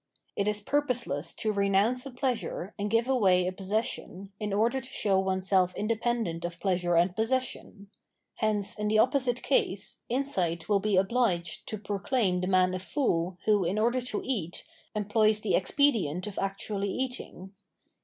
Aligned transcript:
It 0.35 0.47
is 0.47 0.61
purposeless 0.61 1.35
to 1.35 1.53
renounce 1.53 2.07
a 2.07 2.09
pleasure 2.09 2.73
and 2.79 2.89
give 2.89 3.07
away 3.07 3.45
a 3.45 3.51
possession, 3.51 4.31
in 4.39 4.51
order 4.51 4.81
to 4.81 4.89
show 4.91 5.19
oneself 5.19 5.75
independent 5.75 6.43
of 6.43 6.59
pleasure 6.59 6.95
and 6.95 7.15
possession; 7.15 7.87
hence, 8.37 8.73
in 8.79 8.87
the 8.87 8.97
opposite 8.97 9.43
case, 9.43 10.01
insight 10.09 10.67
will 10.67 10.79
be 10.79 10.97
obliged 10.97 11.67
to 11.67 11.77
proclaim 11.77 12.41
the 12.41 12.47
man 12.47 12.73
a 12.73 12.79
fool, 12.79 13.37
who, 13.45 13.63
in 13.63 13.77
order 13.77 14.01
to 14.01 14.21
eat, 14.25 14.63
employs 14.95 15.41
the 15.41 15.53
expedient 15.53 16.25
of 16.25 16.39
actually 16.39 16.89
eating. 16.89 17.53